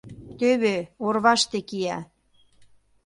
—Тӧвӧ, 0.39 0.75
орваште 1.05 1.59
кия. 1.69 1.97